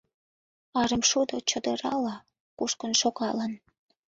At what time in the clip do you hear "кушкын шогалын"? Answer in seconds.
2.57-3.51